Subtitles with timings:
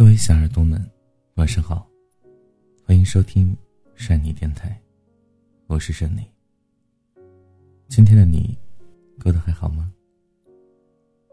[0.00, 0.82] 各位小耳朵们，
[1.34, 1.86] 晚上好，
[2.86, 3.54] 欢迎收听
[3.94, 4.80] 善妮电台，
[5.66, 6.26] 我是善妮。
[7.86, 8.58] 今天的你
[9.22, 9.92] 过得还好吗？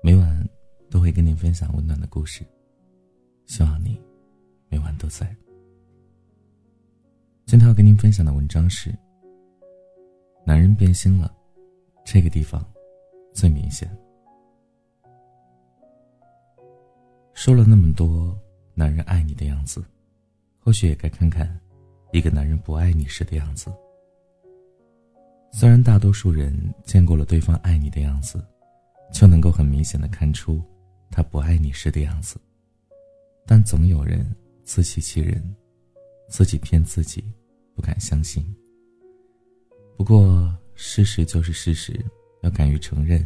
[0.04, 0.50] 每晚
[0.90, 2.44] 都会跟您分享温暖的故事，
[3.46, 3.98] 希望你
[4.68, 5.34] 每晚都在。
[7.46, 8.94] 今天要跟您分享的文章是：
[10.46, 11.34] 男人变心了，
[12.04, 12.62] 这个地方
[13.32, 13.90] 最明显。
[17.34, 18.38] 说了那么多。
[18.80, 19.84] 男人爱你的样子，
[20.60, 21.60] 或许也该看看
[22.12, 23.74] 一个男人不爱你时的样子。
[25.52, 26.56] 虽然大多数人
[26.86, 28.40] 见过了对方爱你的样子，
[29.12, 30.62] 就能够很明显的看出
[31.10, 32.40] 他不爱你时的样子，
[33.48, 34.24] 但总有人
[34.64, 35.44] 自欺欺人，
[36.30, 37.24] 自己骗自己，
[37.74, 38.46] 不敢相信。
[39.98, 42.00] 不过事实就是事实，
[42.44, 43.26] 要敢于承认，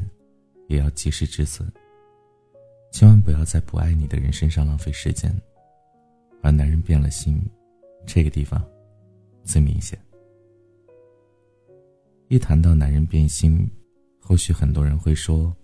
[0.70, 1.70] 也要及时止损。
[2.92, 5.34] 千万不要在不爱你的人身上浪费时间，
[6.42, 7.42] 而男人变了心，
[8.06, 8.64] 这个地方
[9.44, 9.98] 最明显。
[12.28, 13.70] 一谈到男人变心，
[14.20, 15.56] 或许很多人会说，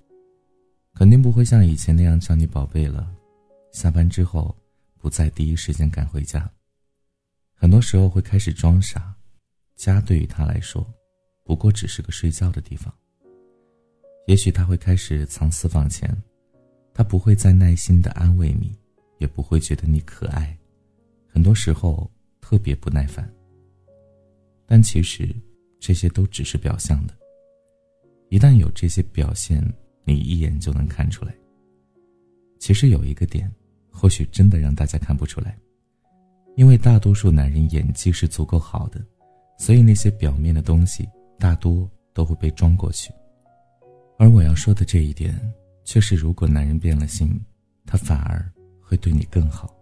[0.94, 3.14] 肯定不会像以前那样叫你宝贝了，
[3.72, 4.56] 下班之后
[4.98, 6.50] 不再第一时间赶回家，
[7.54, 9.14] 很多时候会开始装傻，
[9.76, 10.86] 家对于他来说，
[11.44, 12.94] 不过只是个睡觉的地方。
[14.28, 16.10] 也许他会开始藏私房钱。
[16.98, 18.76] 他不会再耐心的安慰你，
[19.20, 20.58] 也不会觉得你可爱，
[21.28, 22.10] 很多时候
[22.42, 23.32] 特别不耐烦。
[24.66, 25.30] 但其实
[25.80, 27.14] 这些都只是表象的。
[28.30, 29.64] 一旦有这些表现，
[30.06, 31.32] 你一眼就能看出来。
[32.58, 33.48] 其实有一个点，
[33.92, 35.56] 或许真的让大家看不出来，
[36.56, 39.00] 因为大多数男人演技是足够好的，
[39.60, 43.14] 所以那些表面的东西大多都会被装过去。
[44.18, 45.40] 而我要说的这一点。
[45.88, 47.40] 却是，如果男人变了心，
[47.86, 48.46] 他反而
[48.82, 49.74] 会对你更好。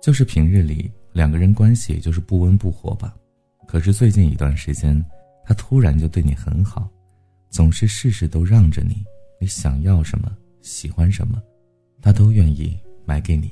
[0.00, 3.12] 就是平日里两个人关系也就是不温不火吧，
[3.66, 5.04] 可是最近一段时间，
[5.44, 6.88] 他突然就对你很好，
[7.50, 9.04] 总是事事都让着你，
[9.40, 11.42] 你想要什么、喜欢什么，
[12.00, 13.50] 他都愿意买给你。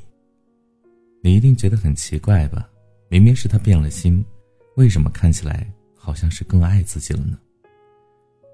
[1.25, 2.70] 你一定觉得很奇怪吧？
[3.08, 4.25] 明明是他变了心，
[4.76, 7.37] 为什么看起来好像是更爱自己了呢？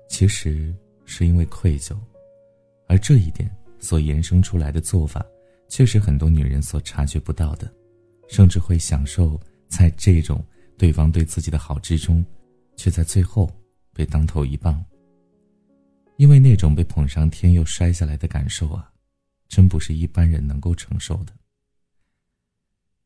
[0.09, 1.94] 其实是因为愧疚。
[2.92, 5.25] 而这一点所延伸出来的做法，
[5.66, 7.72] 却是很多女人所察觉不到的，
[8.28, 10.44] 甚至会享受在这种
[10.76, 12.22] 对方对自己的好之中，
[12.76, 13.50] 却在最后
[13.94, 14.84] 被当头一棒。
[16.19, 18.92] 因为那种被捧上天又摔下来的感受啊，
[19.48, 21.32] 真不是一般人能够承受的。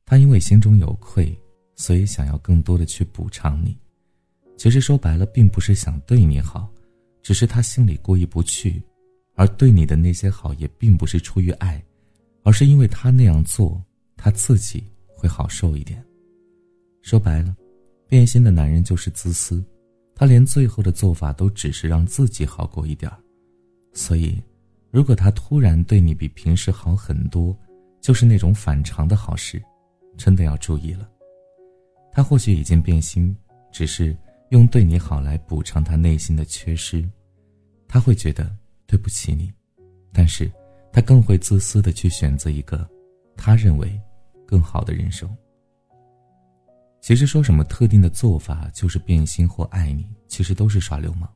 [0.05, 1.33] 他因为心中有愧，
[1.77, 3.79] 所以想要更多的去补偿你。
[4.59, 6.69] 其实说白了，并不是想对你好，
[7.23, 8.83] 只是他心里过意不去。
[9.37, 11.81] 而对你的那些好，也并不是出于爱，
[12.43, 13.81] 而是因为他那样做，
[14.17, 16.03] 他自己会好受一点。
[17.03, 17.55] 说白了，
[18.09, 19.63] 变心的男人就是自私，
[20.15, 23.13] 他连最后的做法都只是让自己好过一点。
[23.93, 24.43] 所以，
[24.91, 27.55] 如果他突然对你比平时好很多，
[28.01, 29.63] 就是那种反常的好事，
[30.17, 31.07] 真的要注意了。
[32.11, 33.37] 他或许已经变心，
[33.71, 34.17] 只是
[34.49, 37.07] 用对你好来补偿他内心的缺失，
[37.87, 38.51] 他会觉得。
[38.87, 39.53] 对不起你，
[40.13, 40.51] 但是，
[40.93, 42.89] 他更会自私的去选择一个，
[43.37, 44.01] 他认为，
[44.47, 45.29] 更好的人生。
[47.01, 51.29] 其实说什么特定的做法就是变心或爱你，其实都是耍流氓。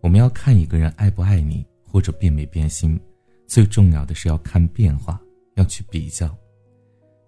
[0.00, 2.98] 我们要看一个人爱不爱你或者变没变心，
[3.46, 5.20] 最重要的是要看变化，
[5.54, 6.32] 要去比较。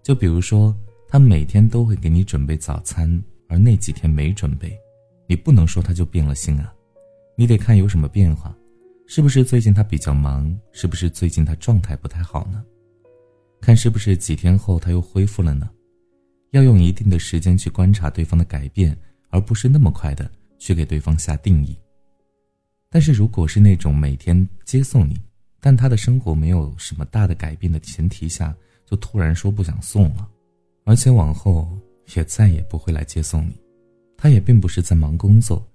[0.01, 0.73] 就比如说，
[1.09, 4.77] 他每天都会给你准备早餐，而那几天没准备，
[5.27, 6.73] 你不能说他就变了心啊，
[7.35, 8.55] 你得看有什么变化。
[9.13, 10.57] 是不是最近他比较忙？
[10.71, 12.63] 是不是最近他状态不太好呢？
[13.59, 15.69] 看是不是几天后他又恢复了呢？
[16.51, 21.77] 要用一定的时间去观察对方的改变，而不是那么快的去给对方下定义。
[22.89, 25.21] 但是如果是那种每天接送你，
[25.59, 28.55] 但他的生活没有什么大的改变的前提下，
[28.85, 30.25] 就突然说不想送了，
[30.85, 31.69] 而且往后
[32.15, 33.57] 也再也不会来接送你，
[34.15, 35.69] 他也并不是在忙工作，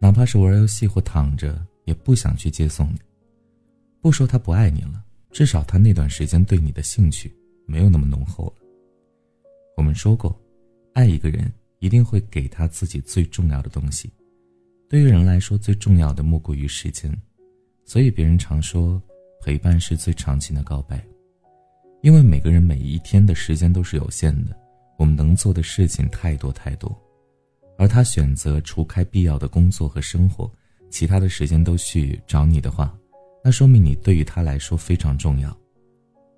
[0.00, 1.56] 哪怕是玩游戏或躺着。
[1.90, 3.00] 也不想去接送你，
[4.00, 7.34] 不说他不爱你了，至少他那段时间对你的兴趣
[7.66, 8.52] 没有那么浓厚了。
[9.76, 10.40] 我们说过，
[10.94, 14.08] 爱一个人一定会给他自己最重要的东西，
[14.88, 17.12] 对于人来说最重要的莫过于时间，
[17.84, 19.02] 所以别人常说
[19.42, 21.04] 陪伴是最长情的告白，
[22.02, 24.56] 因为每个人每一天的时间都是有限的，
[24.96, 26.96] 我们能做的事情太多太多，
[27.76, 30.48] 而他选择除开必要的工作和生活。
[30.90, 32.94] 其他的时间都去找你的话，
[33.42, 35.56] 那说明你对于他来说非常重要。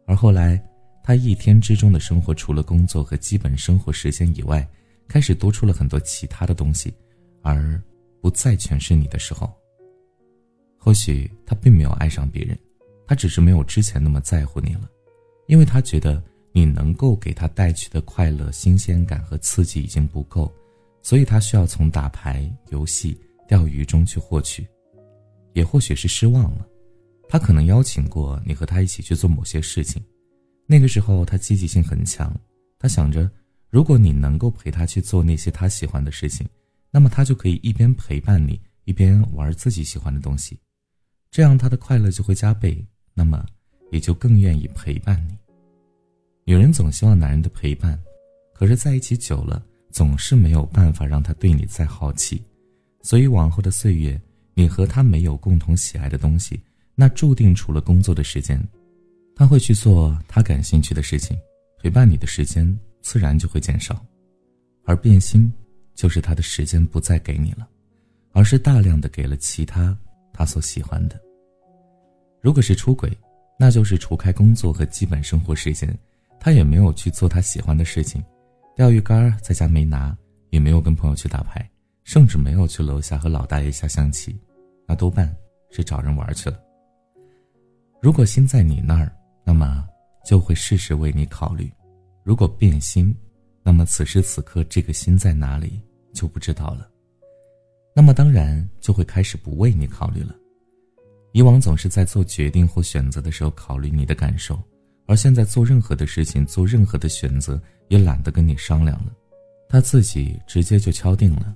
[0.07, 0.63] 而后来，
[1.03, 4.67] 他一天之中的生活除了工作和基本生活时间以外，
[5.09, 6.93] 开始多出了很多其他的东西，
[7.43, 7.81] 而
[8.21, 9.53] 不再全是你的时候。
[10.79, 12.59] 或许他并没有爱上别人，
[13.07, 14.89] 他只是没有之前那么在乎你了，
[15.47, 16.23] 因为他觉得
[16.53, 20.53] 你能够给他带去的快乐、新鲜感和刺激已经不够，
[21.03, 23.17] 所以他需要从打牌、游戏、
[23.53, 24.67] 钓鱼中去获取。
[25.53, 26.67] 也或许是失望了，
[27.29, 30.03] 他可能邀请过你和他一起去做某些事情，
[30.67, 32.35] 那个时候他积极性很强，
[32.79, 33.31] 他想着，
[33.69, 36.49] 如果你能够陪他去做那些他喜欢的事情，
[36.91, 40.59] 那么他就可以一边陪伴你，一边玩自己喜欢的东西。
[41.31, 42.83] 这样他的快乐就会加倍，
[43.13, 43.45] 那么
[43.91, 45.37] 也就更愿意陪伴你。
[46.47, 48.03] 女人总希望男人的陪伴，
[48.55, 52.43] 可是在一起久了，总是没有办法让他对你再好奇，
[53.03, 54.21] 所以往后的岁月，
[54.55, 56.61] 你和他没有共同喜爱的东西，
[56.95, 58.63] 那注定除了工作的时间，
[59.35, 61.37] 他会去做他感兴趣的事情，
[61.81, 64.05] 陪伴你的时间自然就会减少，
[64.85, 65.53] 而变心，
[65.95, 67.69] 就是他的时间不再给你了，
[68.33, 69.97] 而是大量的给了其他。
[70.35, 71.21] 他所喜欢的，
[72.41, 73.11] 如果是出轨，
[73.59, 75.95] 那就是除开工作和基本生活时间，
[76.41, 78.25] 他也没有去做他喜欢的事情，
[78.75, 80.17] 钓鱼竿在家没拿，
[80.49, 81.69] 也没有跟朋友去打牌，
[82.05, 84.39] 甚至没有去楼下和老大爷下象棋，
[84.87, 85.35] 那多半
[85.71, 86.59] 是找人玩去了。
[88.01, 89.11] 如果心在你那儿，
[89.45, 89.87] 那么
[90.25, 91.67] 就会事事为你考虑；
[92.25, 93.15] 如果变心，
[93.63, 95.81] 那么此时此刻这个心在哪里
[96.13, 96.89] 就不知道了。
[97.95, 100.35] 那么当然就会开始不为你考虑了。
[101.33, 104.61] 以往总是在做决定或选择的时候考虑你的感受，
[105.07, 109.13] 而现在做任何的事情、做任何的选择也懒得跟你商量了，
[109.69, 111.55] 他自己直接就敲定了。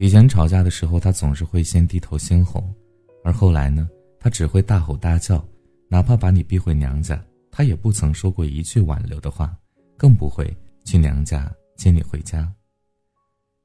[0.00, 2.74] 以前吵架的时候，他总是会先低头先哄，
[3.22, 3.86] 而后来呢，
[4.18, 5.46] 他只会大吼大叫，
[5.88, 9.54] 哪怕把你逼回娘家，他也不曾说过一句挽留的话，
[9.98, 10.56] 更不会
[10.86, 12.50] 去娘家接你回家。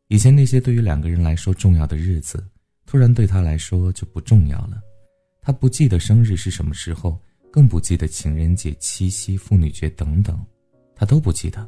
[0.10, 2.46] 以前那些对于两个人来说重要的日子，
[2.86, 4.82] 突然对他来说就不重要了。
[5.42, 7.18] 他不记得生日是什么时候，
[7.50, 10.46] 更不记得情人节、七夕、妇女节等等，
[10.98, 11.66] 他都不记得。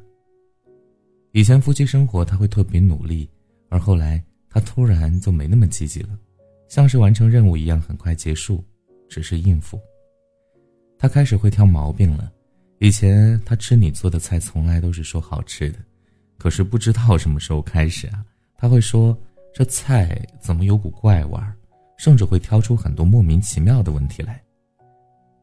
[1.31, 3.30] 以前夫妻生活他会特别努力，
[3.70, 4.22] 而后来
[4.57, 6.18] 他突然就没那么积极了，
[6.68, 8.63] 像是完成任务一样很快结束，
[9.07, 9.80] 只是应付。
[10.98, 12.33] 他开始会挑毛病了。
[12.80, 15.77] 以前他吃你做的菜，从来都是说好吃的。
[16.39, 18.25] 可是不知道什么时候开始啊，
[18.57, 19.15] 他会说
[19.54, 21.56] 这菜怎么有股怪味儿，
[22.00, 24.42] 甚至会挑出很多莫名其妙的问题来。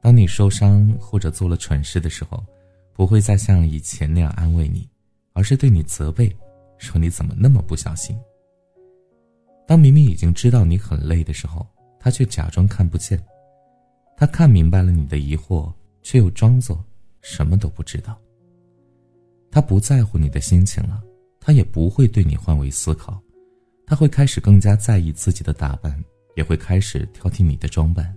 [0.01, 2.45] 当你受伤或者做了蠢事的时候，
[2.93, 4.89] 不会再像以前那样安慰你，
[5.35, 6.37] 而是对你责备，
[6.79, 8.19] 说你怎么那么不小心。
[9.67, 11.67] 当明明已经知道你很累的时候，
[11.99, 13.19] 他却假装看不见。
[14.17, 15.73] 他看明白了你的疑惑，
[16.03, 16.85] 却又装作
[17.23, 18.19] 什么都不知道。
[19.51, 21.03] 他不在乎你的心情了，
[21.41, 23.21] 他也不会对你换位思考，
[23.87, 26.03] 他会开始更加在意自己的打扮，
[26.37, 28.15] 也会开始挑剔你的装扮。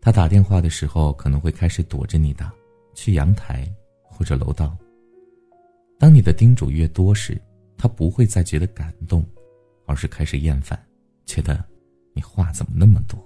[0.00, 2.52] 他打电话的时候可能会开始躲着你打，
[2.94, 3.66] 去阳台
[4.02, 4.76] 或者楼道。
[5.98, 7.40] 当你的叮嘱越多时，
[7.76, 9.24] 他不会再觉得感动，
[9.86, 10.78] 而是开始厌烦，
[11.26, 11.64] 觉得
[12.14, 13.22] 你话怎么那么多。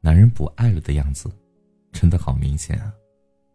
[0.00, 1.30] 男人不爱了的样子，
[1.92, 2.92] 真的好明显啊。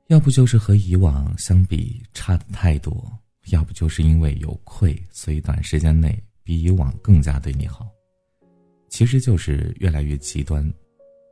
[0.08, 3.12] 要不就是和以往相比差的太多，
[3.51, 7.88] 要不就是因为有愧，所以短时间内比以往更加对你好。
[8.89, 10.67] 其实就是越来越极端，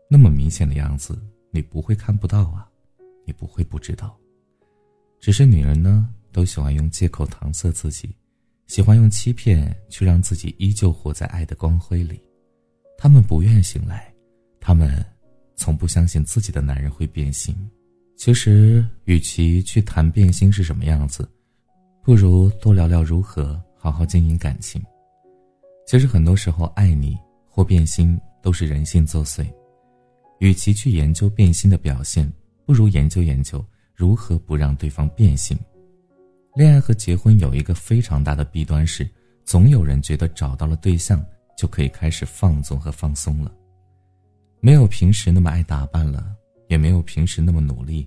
[0.08, 2.70] 那么明显的样子，你不会看不到啊，
[3.26, 4.16] 你不会不知道。
[5.20, 8.16] 只是女人呢，都喜欢用借口搪塞自己，
[8.68, 12.22] 喜欢用欺骗去让自己依旧活在爱的光辉里。
[12.98, 14.14] 她们不愿醒来，
[14.60, 15.04] 她们
[15.56, 17.56] 从不相信自己的男人会变心。
[18.18, 21.28] 其实，与其去谈变心是什么样子，
[22.04, 24.84] 不如多聊聊如何好好经营感情。
[25.86, 29.46] 其实很多时候，爱你或变心都是人性作祟。
[30.40, 32.32] 与其去研究变心的表现，
[32.66, 33.64] 不如研究研究
[33.96, 35.58] 如何不让对方变心。
[36.58, 39.08] 恋爱和结婚有一个非常大的弊端是，
[39.46, 41.24] 总有人觉得找到了对象
[41.56, 43.54] 就可以开始放纵和放松了，
[44.60, 46.34] 没有平时那么爱打扮了。
[46.68, 48.06] 也没有平时那么努力，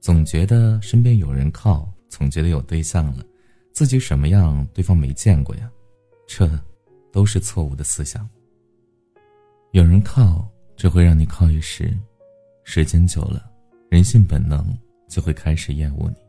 [0.00, 3.24] 总觉得身边有人靠，总觉得有对象了，
[3.72, 5.70] 自己什么样对方没见过呀？
[6.26, 6.50] 这，
[7.12, 8.28] 都是错误的思想。
[9.70, 11.96] 有人靠只会让你靠一时，
[12.64, 13.48] 时间久了，
[13.90, 14.76] 人性本能
[15.06, 16.23] 就会开始厌恶你。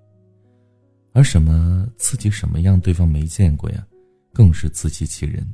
[1.15, 3.87] 而什么自己什么样对方没见过呀，
[4.33, 5.47] 更是自欺欺人。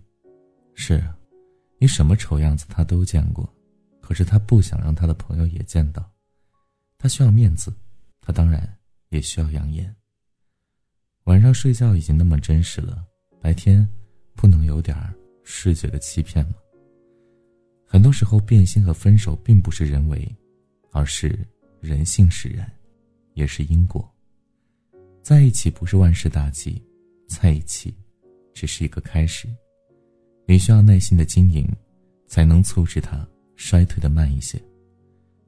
[0.74, 1.16] 是啊，
[1.78, 3.48] 你什么丑样子他都见过。
[4.02, 6.04] 可是他不想让他的朋友也见到，
[6.98, 7.72] 他需要面子，
[8.22, 8.68] 他当然
[9.10, 9.96] 也需要养眼。
[11.26, 13.06] 晚上睡觉已经那么真实了，
[13.40, 13.88] 白天
[14.34, 14.98] 不能有点
[15.44, 16.56] 视觉的欺骗吗？
[17.86, 20.28] 很多时候，变心和分手并不是人为，
[20.92, 21.38] 而是
[21.80, 22.68] 人性使然，
[23.36, 24.11] 也是因果。
[25.22, 26.82] 在一起不是万事大吉，
[27.28, 27.94] 在一起
[28.54, 29.48] 只是一个开始。
[30.48, 31.68] 你需要耐心的经营，
[32.28, 34.62] 才能促使它衰退的慢一些。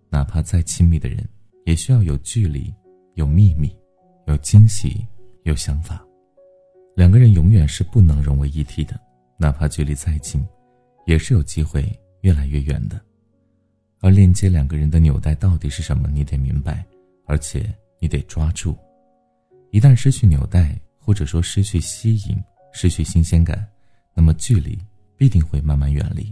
[0.10, 1.28] 哪怕再亲密的人，
[1.66, 2.74] 也需要有距离、
[3.16, 3.76] 有秘密、
[4.28, 5.06] 有惊喜。
[5.46, 6.02] 有想法，
[6.96, 8.98] 两个人永远是不能融为一体的，
[9.38, 10.42] 哪怕距离再近，
[11.06, 11.86] 也是有机会
[12.22, 12.98] 越来越远的。
[14.00, 16.08] 而链接两个人的纽带到底是什么？
[16.14, 16.86] 你得明白，
[17.26, 18.74] 而且你得抓住。
[19.74, 22.38] 一旦失去纽带，或者说失去吸引、
[22.74, 23.68] 失去新鲜感，
[24.14, 24.78] 那么距离
[25.18, 26.32] 必定会慢慢远离。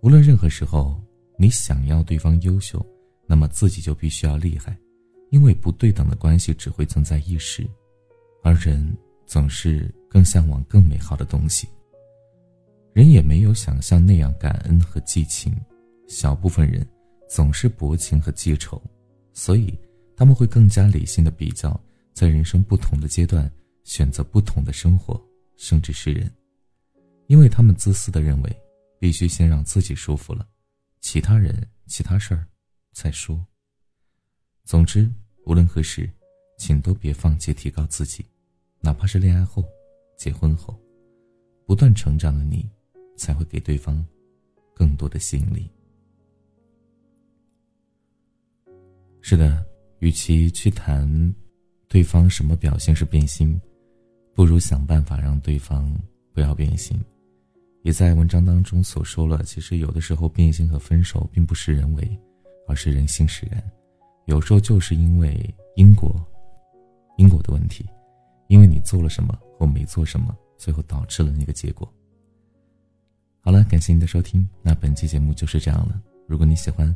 [0.00, 0.98] 无论任何时候，
[1.38, 2.84] 你想要对方优秀，
[3.26, 4.74] 那么自己就必须要厉害，
[5.32, 7.68] 因为不对等的关系只会存在一时。
[8.42, 11.68] 而人总是更向往更美好的东西。
[12.94, 15.54] 人也没有想象那样感恩和寄情，
[16.08, 16.86] 小部分人
[17.28, 18.82] 总是薄情和记仇，
[19.34, 19.78] 所以
[20.16, 21.78] 他们会更加理性的比较，
[22.14, 23.50] 在人生不同的阶段
[23.82, 25.20] 选择不同的生活，
[25.56, 26.32] 甚至是人，
[27.26, 28.56] 因为他们自私的认为，
[29.00, 30.48] 必须先让自己舒服了，
[31.00, 32.46] 其他人、其他事儿
[32.92, 33.44] 再说。
[34.64, 35.10] 总之，
[35.44, 36.08] 无论何时，
[36.56, 38.24] 请都别放弃提高自己。
[38.80, 39.64] 哪怕是恋爱后、
[40.16, 40.78] 结婚后，
[41.66, 42.70] 不断成长的你，
[43.16, 44.06] 才会给对方
[44.72, 45.68] 更多的吸引力。
[49.20, 49.66] 是的，
[49.98, 51.34] 与其去谈
[51.94, 53.56] 对方什么表现是变心，
[54.34, 55.88] 不如想办法让对方
[56.32, 57.00] 不要变心。
[57.84, 62.20] 也在文章当中所说了，其实有的时候变心和分手并不是人为，
[62.66, 63.62] 而是人性使然。
[64.24, 65.38] 有时候就是因为
[65.76, 66.20] 因果，
[67.16, 67.86] 因果的问题。
[68.48, 71.88] 因为你做了什么或没做什么，最后导致了那个结果。
[73.40, 76.02] 好了，感谢您的收听，那本期节目就是这样了。
[76.26, 76.92] 如果你喜欢，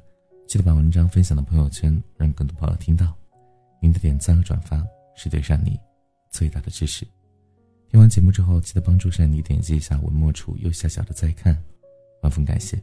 [0.49, 3.17] 记得把文章分享到朋友圈，让更多朋友听到。
[3.81, 5.79] 您的点赞和转发是对善妮
[6.31, 7.07] 最大的支持。
[7.89, 11.57] 听完节目之后，记得帮助善妮点击一下文末处右下角的再看，
[12.23, 12.77] 万分感谢。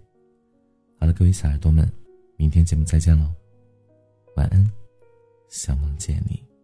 [1.00, 1.88] 好了，各位小耳朵们，
[2.38, 3.32] 明天节目再见喽，
[4.36, 4.72] 晚安，
[5.50, 6.55] 想梦见你。